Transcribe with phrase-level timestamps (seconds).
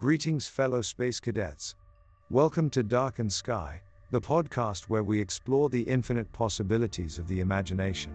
[0.00, 1.74] Greetings, fellow space cadets.
[2.30, 8.12] Welcome to Darkened Sky, the podcast where we explore the infinite possibilities of the imagination.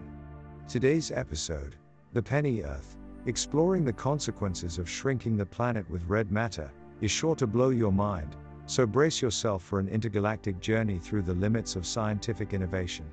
[0.66, 1.76] Today's episode
[2.14, 7.36] The Penny Earth, exploring the consequences of shrinking the planet with red matter, is sure
[7.36, 11.84] to blow your mind, so brace yourself for an intergalactic journey through the limits of
[11.84, 13.04] scientific innovation.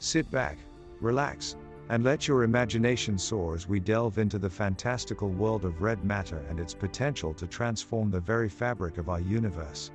[0.00, 0.58] Sit back,
[1.00, 1.56] relax,
[1.88, 6.44] and let your imagination soar as we delve into the fantastical world of red matter
[6.48, 9.90] and its potential to transform the very fabric of our universe.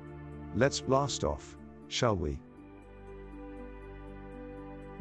[0.54, 1.56] Let's blast off,
[1.88, 2.38] shall we?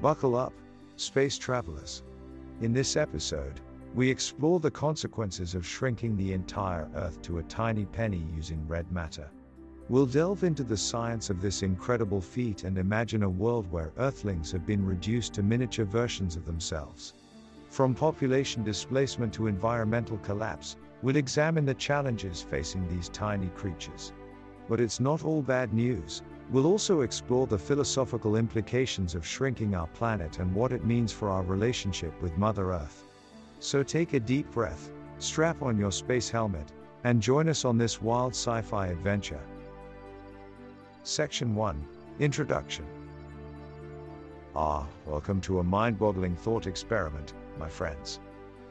[0.01, 0.53] Buckle up,
[0.95, 2.03] space travelers.
[2.61, 3.59] In this episode,
[3.95, 8.91] we explore the consequences of shrinking the entire Earth to a tiny penny using red
[8.91, 9.29] matter.
[9.89, 14.51] We'll delve into the science of this incredible feat and imagine a world where Earthlings
[14.51, 17.13] have been reduced to miniature versions of themselves.
[17.69, 24.11] From population displacement to environmental collapse, we'll examine the challenges facing these tiny creatures.
[24.67, 26.21] But it's not all bad news.
[26.51, 31.29] We'll also explore the philosophical implications of shrinking our planet and what it means for
[31.29, 33.05] our relationship with Mother Earth.
[33.59, 36.73] So take a deep breath, strap on your space helmet,
[37.05, 39.39] and join us on this wild sci fi adventure.
[41.07, 41.87] Section 1
[42.19, 42.85] Introduction
[44.57, 48.19] Ah, welcome to a mind boggling thought experiment, my friends.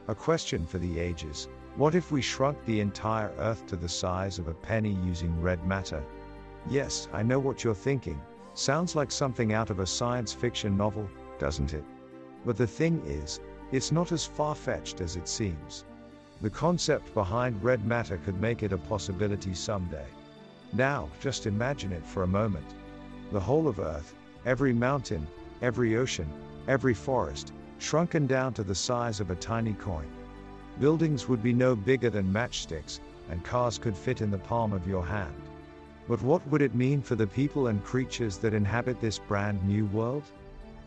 [0.07, 4.37] A question for the ages What if we shrunk the entire Earth to the size
[4.37, 6.03] of a penny using red matter?
[6.69, 8.21] Yes, I know what you're thinking.
[8.53, 11.83] Sounds like something out of a science fiction novel, doesn't it?
[12.45, 13.39] But the thing is,
[13.71, 15.85] it's not as far fetched as it seems.
[16.41, 20.05] The concept behind red matter could make it a possibility someday.
[20.73, 22.75] Now, just imagine it for a moment.
[23.31, 24.13] The whole of Earth,
[24.45, 25.25] every mountain,
[25.61, 26.27] every ocean,
[26.67, 30.07] every forest, shrunken down to the size of a tiny coin.
[30.79, 34.87] Buildings would be no bigger than matchsticks, and cars could fit in the palm of
[34.87, 35.41] your hand.
[36.07, 39.85] But what would it mean for the people and creatures that inhabit this brand new
[39.87, 40.23] world?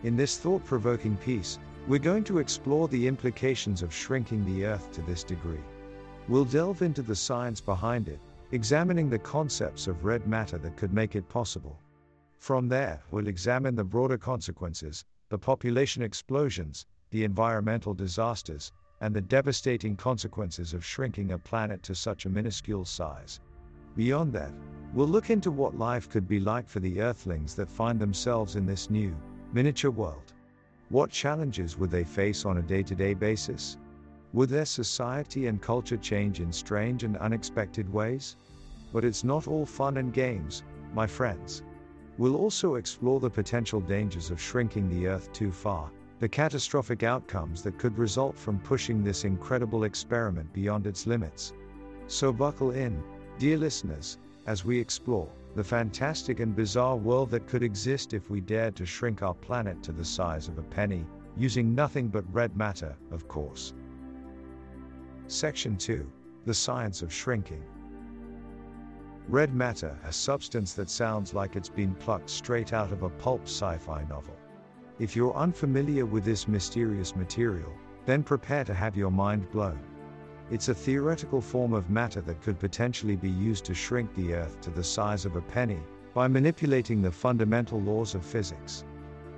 [0.02, 4.92] In this thought provoking piece, we're going to explore the implications of shrinking the Earth
[4.92, 5.60] to this degree.
[6.28, 8.20] We'll delve into the science behind it,
[8.52, 11.78] examining the concepts of red matter that could make it possible.
[12.38, 19.20] From there, we'll examine the broader consequences, the population explosions, the environmental disasters, and the
[19.20, 23.40] devastating consequences of shrinking a planet to such a minuscule size.
[23.96, 24.52] Beyond that,
[24.92, 28.66] we'll look into what life could be like for the Earthlings that find themselves in
[28.66, 29.16] this new,
[29.52, 30.32] miniature world.
[30.88, 33.76] What challenges would they face on a day to day basis?
[34.32, 38.36] Would their society and culture change in strange and unexpected ways?
[38.92, 40.62] But it's not all fun and games,
[40.94, 41.64] my friends.
[42.16, 47.62] We'll also explore the potential dangers of shrinking the Earth too far, the catastrophic outcomes
[47.62, 51.52] that could result from pushing this incredible experiment beyond its limits.
[52.06, 53.02] So buckle in,
[53.38, 58.40] dear listeners, as we explore the fantastic and bizarre world that could exist if we
[58.40, 61.04] dared to shrink our planet to the size of a penny,
[61.36, 63.74] using nothing but red matter, of course.
[65.30, 66.10] Section 2
[66.44, 67.62] The Science of Shrinking.
[69.28, 73.42] Red matter, a substance that sounds like it's been plucked straight out of a pulp
[73.44, 74.36] sci fi novel.
[74.98, 77.72] If you're unfamiliar with this mysterious material,
[78.06, 79.78] then prepare to have your mind blown.
[80.50, 84.60] It's a theoretical form of matter that could potentially be used to shrink the Earth
[84.62, 85.78] to the size of a penny
[86.12, 88.84] by manipulating the fundamental laws of physics.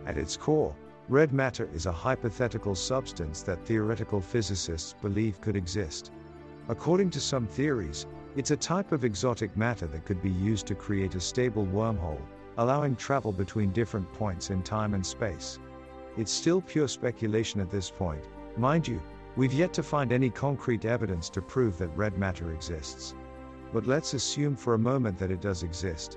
[0.06, 0.74] At its core,
[1.12, 6.10] Red matter is a hypothetical substance that theoretical physicists believe could exist.
[6.70, 10.74] According to some theories, it's a type of exotic matter that could be used to
[10.74, 12.22] create a stable wormhole,
[12.56, 15.58] allowing travel between different points in time and space.
[16.16, 18.24] It's still pure speculation at this point,
[18.56, 18.98] mind you,
[19.36, 23.14] we've yet to find any concrete evidence to prove that red matter exists.
[23.70, 26.16] But let's assume for a moment that it does exist.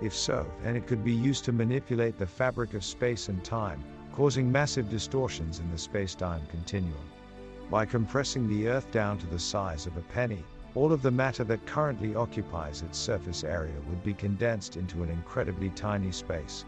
[0.00, 3.82] If so, then it could be used to manipulate the fabric of space and time,
[4.18, 7.08] causing massive distortions in the space-time continuum.
[7.70, 10.42] By compressing the Earth down to the size of a penny,
[10.74, 15.08] all of the matter that currently occupies its surface area would be condensed into an
[15.08, 16.64] incredibly tiny space.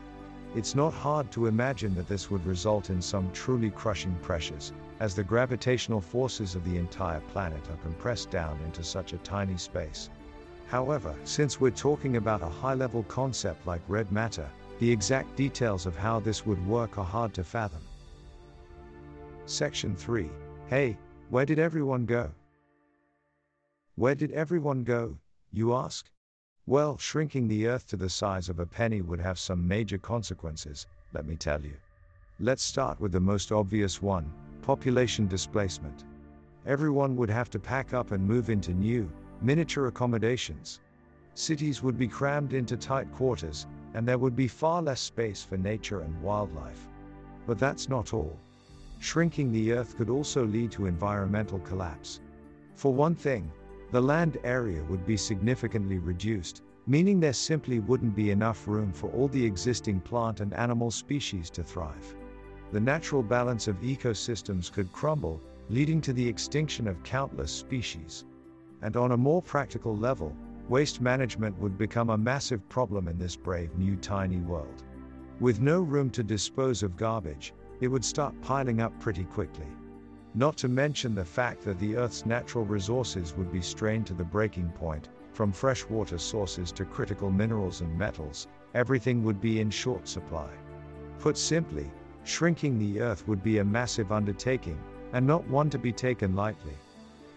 [0.54, 5.16] It's not hard to imagine that this would result in some truly crushing pressures, as
[5.16, 10.08] the gravitational forces of the entire planet are compressed down into such a tiny space.
[10.68, 14.48] However, since we're talking about a high level concept like red matter,
[14.80, 17.82] the exact details of how this would work are hard to fathom.
[19.44, 20.30] Section 3
[20.68, 20.96] Hey,
[21.28, 22.30] where did everyone go?
[23.96, 25.18] Where did everyone go,
[25.52, 26.10] you ask?
[26.66, 30.86] Well, shrinking the Earth to the size of a penny would have some major consequences,
[31.12, 31.76] let me tell you.
[32.38, 34.32] Let's start with the most obvious one
[34.62, 36.04] population displacement.
[36.64, 39.12] Everyone would have to pack up and move into new,
[39.42, 40.80] miniature accommodations.
[41.34, 45.56] Cities would be crammed into tight quarters, and there would be far less space for
[45.56, 46.88] nature and wildlife.
[47.46, 48.38] But that's not all.
[48.98, 52.20] Shrinking the Earth could also lead to environmental collapse.
[52.74, 53.50] For one thing,
[53.90, 59.10] the land area would be significantly reduced, meaning there simply wouldn't be enough room for
[59.10, 62.14] all the existing plant and animal species to thrive.
[62.72, 68.24] The natural balance of ecosystems could crumble, leading to the extinction of countless species.
[68.82, 70.34] And on a more practical level,
[70.70, 74.84] waste management would become a massive problem in this brave new tiny world.
[75.40, 79.66] With no room to dispose of garbage, it would start piling up pretty quickly.
[80.32, 84.22] Not to mention the fact that the Earth's natural resources would be strained to the
[84.22, 90.06] breaking point, from freshwater sources to critical minerals and metals, everything would be in short
[90.06, 90.50] supply.
[91.18, 91.90] Put simply,
[92.22, 94.78] shrinking the Earth would be a massive undertaking,
[95.12, 96.76] and not one to be taken lightly.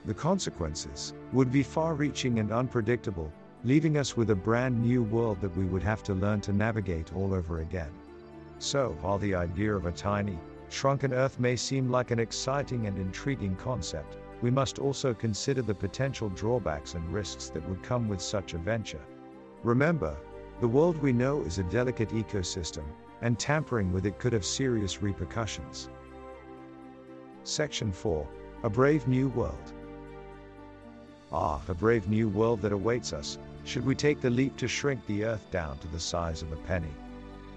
[0.05, 3.31] The consequences would be far reaching and unpredictable,
[3.63, 7.13] leaving us with a brand new world that we would have to learn to navigate
[7.13, 7.91] all over again.
[8.59, 12.97] So, while the idea of a tiny, shrunken Earth may seem like an exciting and
[12.97, 18.21] intriguing concept, we must also consider the potential drawbacks and risks that would come with
[18.21, 19.01] such a venture.
[19.63, 20.17] Remember,
[20.59, 22.83] the world we know is a delicate ecosystem,
[23.21, 25.89] and tampering with it could have serious repercussions.
[27.45, 28.27] Section 4
[28.63, 29.73] A Brave New World.
[31.35, 35.03] Ah, a brave new world that awaits us, should we take the leap to shrink
[35.07, 36.94] the Earth down to the size of a penny.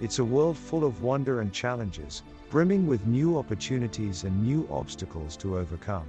[0.00, 5.36] It's a world full of wonder and challenges, brimming with new opportunities and new obstacles
[5.38, 6.06] to overcome.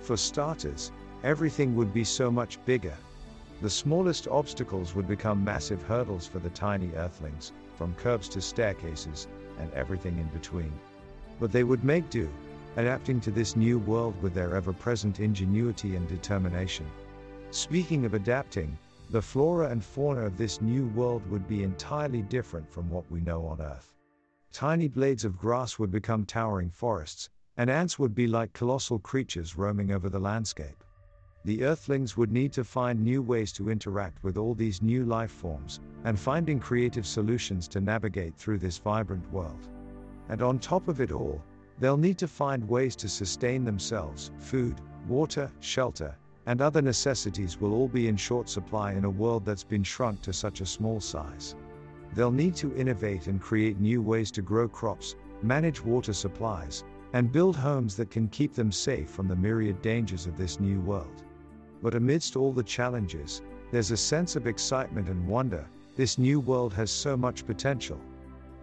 [0.00, 0.92] For starters,
[1.24, 2.96] everything would be so much bigger.
[3.62, 9.26] The smallest obstacles would become massive hurdles for the tiny earthlings, from curbs to staircases,
[9.58, 10.72] and everything in between.
[11.38, 12.28] But they would make do,
[12.76, 16.86] adapting to this new world with their ever present ingenuity and determination.
[17.50, 18.78] Speaking of adapting,
[19.10, 23.20] the flora and fauna of this new world would be entirely different from what we
[23.20, 23.92] know on Earth.
[24.52, 29.56] Tiny blades of grass would become towering forests, and ants would be like colossal creatures
[29.56, 30.84] roaming over the landscape.
[31.44, 35.30] The Earthlings would need to find new ways to interact with all these new life
[35.30, 39.68] forms, and finding creative solutions to navigate through this vibrant world.
[40.28, 41.42] And on top of it all,
[41.80, 46.14] they'll need to find ways to sustain themselves food, water, shelter,
[46.46, 50.20] and other necessities will all be in short supply in a world that's been shrunk
[50.22, 51.56] to such a small size.
[52.14, 57.32] They'll need to innovate and create new ways to grow crops, manage water supplies, and
[57.32, 61.24] build homes that can keep them safe from the myriad dangers of this new world.
[61.82, 65.66] But amidst all the challenges, there's a sense of excitement and wonder.
[65.96, 68.00] This new world has so much potential.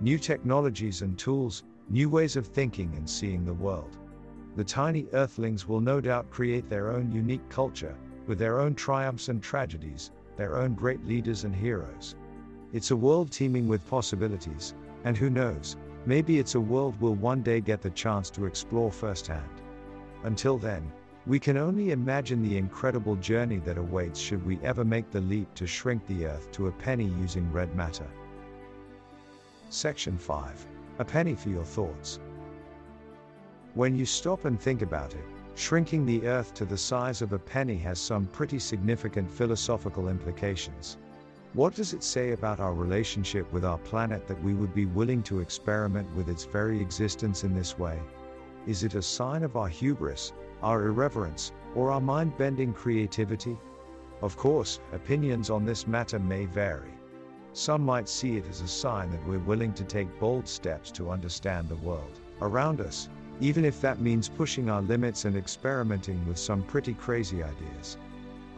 [0.02, 3.98] New technologies and tools, new ways of thinking and seeing the world.
[4.56, 7.96] The tiny earthlings will no doubt create their own unique culture,
[8.26, 12.16] with their own triumphs and tragedies, their own great leaders and heroes.
[12.74, 14.74] It's a world teeming with possibilities,
[15.06, 18.92] and who knows, maybe it's a world we'll one day get the chance to explore
[18.92, 19.50] firsthand.
[20.24, 20.92] Until then,
[21.26, 25.54] we can only imagine the incredible journey that awaits should we ever make the leap
[25.56, 28.08] to shrink the Earth to a penny using red matter.
[29.70, 30.68] Section 5
[31.00, 32.20] A penny for your thoughts.
[33.76, 35.24] When you stop and think about it,
[35.54, 40.98] shrinking the Earth to the size of a penny has some pretty significant philosophical implications.
[41.54, 45.22] What does it say about our relationship with our planet that we would be willing
[45.24, 48.00] to experiment with its very existence in this way?
[48.66, 53.56] Is it a sign of our hubris, our irreverence, or our mind bending creativity?
[54.24, 56.97] Of course, opinions on this matter may vary.
[57.58, 61.10] Some might see it as a sign that we're willing to take bold steps to
[61.10, 63.10] understand the world around us,
[63.40, 67.98] even if that means pushing our limits and experimenting with some pretty crazy ideas.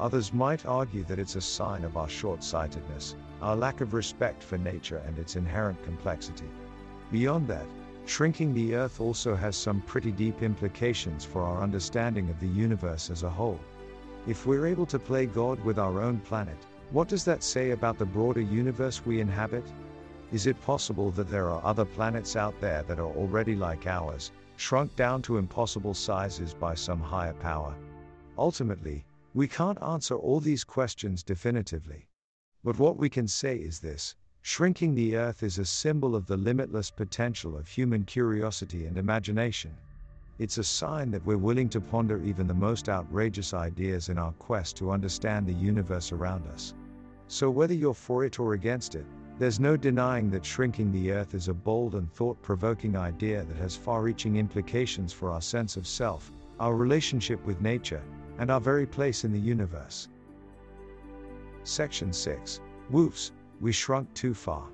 [0.02, 4.44] Others might argue that it's a sign of our short sightedness, our lack of respect
[4.44, 6.50] for nature and its inherent complexity.
[7.10, 7.68] Beyond that,
[8.06, 13.10] shrinking the Earth also has some pretty deep implications for our understanding of the universe
[13.10, 13.62] as a whole.
[14.28, 18.00] If we're able to play God with our own planet, what does that say about
[18.00, 19.64] the broader universe we inhabit?
[20.32, 24.32] Is it possible that there are other planets out there that are already like ours,
[24.56, 27.76] shrunk down to impossible sizes by some higher power?
[28.38, 29.06] Ultimately,
[29.36, 32.08] we can't answer all these questions definitively.
[32.64, 36.38] But what we can say is this shrinking the Earth is a symbol of the
[36.38, 39.76] limitless potential of human curiosity and imagination.
[40.40, 44.32] It's a sign that we're willing to ponder even the most outrageous ideas in our
[44.34, 46.74] quest to understand the universe around us.
[47.32, 49.06] So, whether you're for it or against it,
[49.38, 53.56] there's no denying that shrinking the Earth is a bold and thought provoking idea that
[53.58, 58.02] has far reaching implications for our sense of self, our relationship with nature,
[58.40, 60.08] and our very place in the universe.
[61.64, 63.30] Section 6 Woofs,
[63.62, 64.68] we shrunk too far.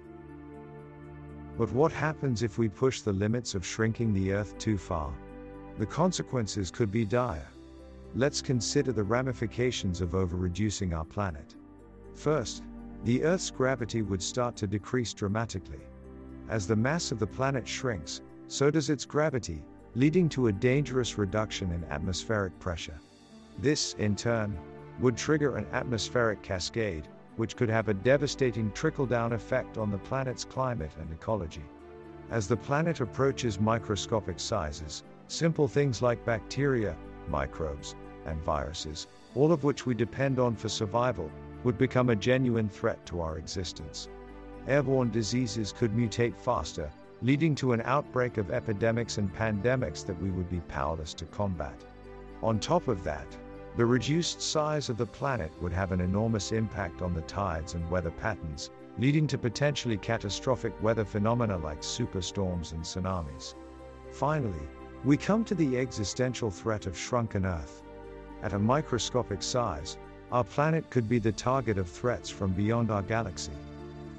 [1.58, 5.14] But what happens if we push the limits of shrinking the Earth too far?
[5.78, 7.50] The consequences could be dire.
[8.16, 11.54] Let's consider the ramifications of over reducing our planet.
[12.16, 12.64] First,
[13.04, 15.82] the Earth's gravity would start to decrease dramatically.
[16.50, 19.64] As the mass of the planet shrinks, so does its gravity,
[19.96, 23.00] leading to a dangerous reduction in atmospheric pressure.
[23.60, 24.58] This, in turn,
[25.00, 29.98] would trigger an atmospheric cascade, which could have a devastating trickle down effect on the
[29.98, 31.64] planet's climate and ecology.
[32.32, 36.96] As the planet approaches microscopic sizes, simple things like bacteria,
[37.28, 37.96] microbes,
[38.26, 41.30] and viruses, all of which we depend on for survival,
[41.66, 44.08] would become a genuine threat to our existence.
[44.68, 46.90] Airborne diseases could mutate faster,
[47.22, 51.84] leading to an outbreak of epidemics and pandemics that we would be powerless to combat.
[52.44, 53.28] On top of that,
[53.78, 57.90] the reduced size of the planet would have an enormous impact on the tides and
[57.90, 63.56] weather patterns, leading to potentially catastrophic weather phenomena like superstorms and tsunamis.
[64.12, 64.68] Finally,
[65.04, 67.84] we come to the existential threat of shrunken Earth.
[68.44, 69.98] At a microscopic size,
[70.32, 73.52] our planet could be the target of threats from beyond our galaxy.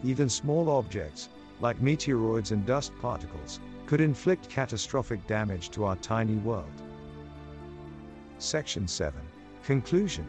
[0.05, 1.29] Even small objects,
[1.61, 6.71] like meteoroids and dust particles, could inflict catastrophic damage to our tiny world.
[8.39, 9.21] Section 7
[9.65, 10.27] Conclusion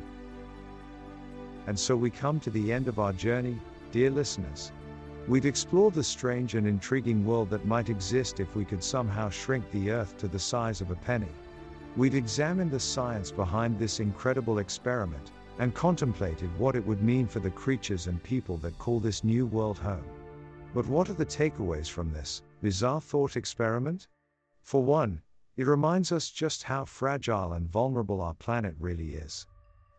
[1.67, 3.59] And so we come to the end of our journey,
[3.91, 4.71] dear listeners.
[5.27, 9.69] We've explored the strange and intriguing world that might exist if we could somehow shrink
[9.71, 11.31] the Earth to the size of a penny.
[11.95, 17.39] We've examined the science behind this incredible experiment and contemplated what it would mean for
[17.39, 20.05] the creatures and people that call this new world home.
[20.73, 24.07] But what are the takeaways from this bizarre thought experiment?
[24.61, 25.21] For one,
[25.55, 29.47] it reminds us just how fragile and vulnerable our planet really is.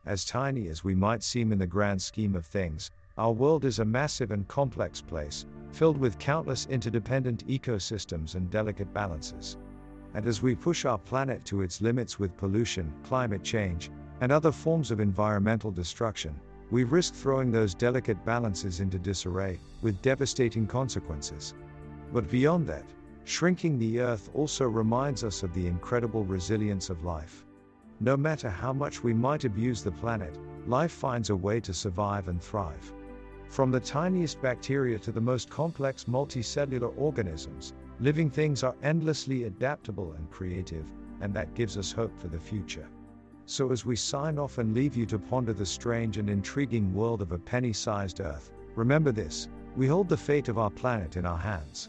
[0.06, 3.80] As tiny as we might seem in the grand scheme of things, our world is
[3.80, 9.56] a massive and complex place, filled with countless interdependent ecosystems and delicate balances.
[10.14, 14.52] And as we push our planet to its limits with pollution, climate change, and other
[14.52, 16.34] forms of environmental destruction,
[16.70, 21.54] we risk throwing those delicate balances into disarray, with devastating consequences.
[22.12, 22.84] But beyond that,
[23.24, 27.44] Shrinking the Earth also reminds us of the incredible resilience of life.
[28.00, 32.28] No matter how much we might abuse the planet, life finds a way to survive
[32.28, 32.92] and thrive.
[33.48, 40.12] From the tiniest bacteria to the most complex multicellular organisms, living things are endlessly adaptable
[40.12, 40.84] and creative,
[41.20, 42.88] and that gives us hope for the future.
[43.50, 47.22] So, as we sign off and leave you to ponder the strange and intriguing world
[47.22, 51.24] of a penny sized Earth, remember this we hold the fate of our planet in
[51.24, 51.88] our hands.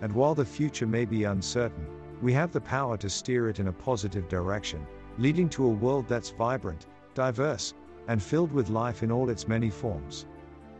[0.00, 1.88] And while the future may be uncertain,
[2.22, 4.86] we have the power to steer it in a positive direction,
[5.18, 7.74] leading to a world that's vibrant, diverse,
[8.06, 10.26] and filled with life in all its many forms.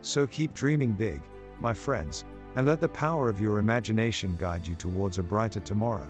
[0.01, 1.21] So keep dreaming big,
[1.59, 2.23] my friends,
[2.55, 6.07] and let the power of your imagination guide you towards a brighter tomorrow.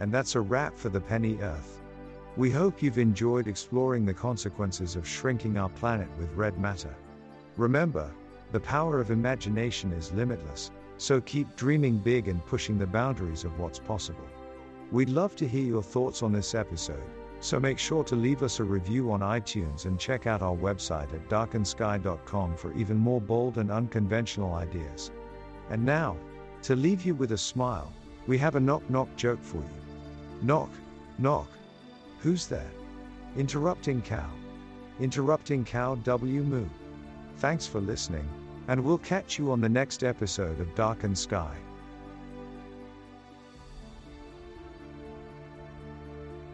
[0.00, 1.80] And that's a wrap for the Penny Earth.
[2.36, 6.94] We hope you've enjoyed exploring the consequences of shrinking our planet with red matter.
[7.56, 8.10] Remember,
[8.52, 13.58] the power of imagination is limitless, so keep dreaming big and pushing the boundaries of
[13.58, 14.26] what's possible.
[14.92, 17.02] We'd love to hear your thoughts on this episode,
[17.40, 21.12] so make sure to leave us a review on iTunes and check out our website
[21.14, 25.10] at darkensky.com for even more bold and unconventional ideas.
[25.70, 26.16] And now,
[26.62, 27.92] to leave you with a smile,
[28.26, 29.85] we have a knock knock joke for you.
[30.42, 30.70] Knock,
[31.18, 31.48] knock.
[32.20, 32.70] Who's there?
[33.36, 34.30] Interrupting cow.
[35.00, 36.66] Interrupting cow W moo.
[37.38, 38.28] Thanks for listening,
[38.68, 41.54] and we'll catch you on the next episode of Darkened Sky.